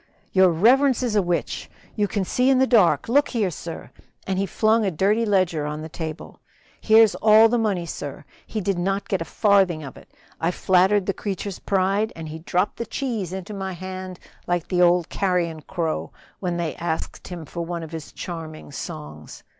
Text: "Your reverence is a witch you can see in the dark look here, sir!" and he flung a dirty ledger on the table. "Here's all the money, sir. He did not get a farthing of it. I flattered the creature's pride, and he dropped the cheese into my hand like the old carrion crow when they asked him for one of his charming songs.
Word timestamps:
"Your 0.31 0.49
reverence 0.49 1.03
is 1.03 1.15
a 1.15 1.21
witch 1.21 1.69
you 1.95 2.07
can 2.07 2.25
see 2.25 2.49
in 2.49 2.57
the 2.57 2.65
dark 2.65 3.07
look 3.07 3.27
here, 3.29 3.51
sir!" 3.51 3.91
and 4.25 4.39
he 4.39 4.47
flung 4.47 4.83
a 4.83 4.89
dirty 4.89 5.27
ledger 5.27 5.67
on 5.67 5.83
the 5.83 5.89
table. 5.89 6.39
"Here's 6.81 7.13
all 7.13 7.47
the 7.49 7.59
money, 7.59 7.85
sir. 7.85 8.25
He 8.47 8.61
did 8.61 8.79
not 8.79 9.07
get 9.07 9.21
a 9.21 9.25
farthing 9.25 9.83
of 9.83 9.97
it. 9.97 10.11
I 10.39 10.49
flattered 10.49 11.05
the 11.05 11.13
creature's 11.13 11.59
pride, 11.59 12.11
and 12.15 12.29
he 12.29 12.39
dropped 12.39 12.77
the 12.77 12.87
cheese 12.87 13.31
into 13.31 13.53
my 13.53 13.73
hand 13.73 14.17
like 14.47 14.69
the 14.69 14.81
old 14.81 15.07
carrion 15.09 15.61
crow 15.61 16.11
when 16.39 16.57
they 16.57 16.73
asked 16.77 17.27
him 17.27 17.45
for 17.45 17.63
one 17.63 17.83
of 17.83 17.91
his 17.91 18.11
charming 18.11 18.71
songs. 18.71 19.43